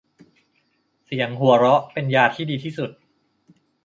[1.05, 2.91] เสียงหัวเราะเป็นยาที่ดีที่สุด